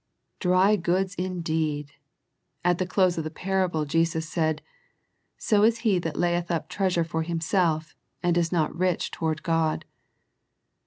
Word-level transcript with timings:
Dry 0.39 0.77
goods 0.77 1.13
indeed! 1.13 1.91
At 2.65 2.79
the 2.79 2.87
close 2.87 3.19
of 3.19 3.23
the 3.23 3.29
parable 3.29 3.85
Jesus 3.85 4.27
said," 4.27 4.63
So 5.37 5.61
is 5.61 5.81
he 5.85 5.99
that 5.99 6.17
layeth 6.17 6.49
up 6.49 6.69
treasure 6.69 7.03
for 7.03 7.21
himself, 7.21 7.95
and 8.23 8.35
is 8.35 8.51
not 8.51 8.75
rich 8.75 9.11
toward 9.11 9.43
God." 9.43 9.85